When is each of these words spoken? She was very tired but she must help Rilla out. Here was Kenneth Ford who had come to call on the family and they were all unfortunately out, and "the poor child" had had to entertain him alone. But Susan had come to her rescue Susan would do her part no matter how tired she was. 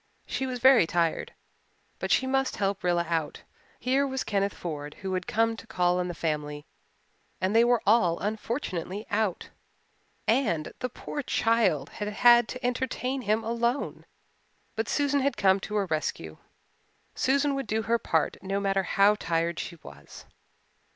She 0.25 0.47
was 0.47 0.57
very 0.57 0.87
tired 0.87 1.35
but 1.99 2.09
she 2.11 2.25
must 2.25 2.55
help 2.55 2.83
Rilla 2.83 3.05
out. 3.07 3.43
Here 3.79 4.07
was 4.07 4.23
Kenneth 4.23 4.55
Ford 4.55 4.95
who 5.03 5.13
had 5.13 5.27
come 5.27 5.55
to 5.55 5.67
call 5.67 5.99
on 5.99 6.07
the 6.07 6.15
family 6.15 6.65
and 7.39 7.55
they 7.55 7.63
were 7.63 7.83
all 7.85 8.17
unfortunately 8.17 9.05
out, 9.11 9.49
and 10.27 10.73
"the 10.79 10.89
poor 10.89 11.21
child" 11.21 11.89
had 11.91 12.07
had 12.07 12.47
to 12.47 12.65
entertain 12.65 13.21
him 13.21 13.43
alone. 13.43 14.07
But 14.75 14.89
Susan 14.89 15.19
had 15.21 15.37
come 15.37 15.59
to 15.59 15.75
her 15.75 15.85
rescue 15.85 16.37
Susan 17.13 17.53
would 17.53 17.67
do 17.67 17.83
her 17.83 17.99
part 17.99 18.37
no 18.41 18.59
matter 18.59 18.81
how 18.81 19.13
tired 19.13 19.59
she 19.59 19.75
was. 19.83 20.25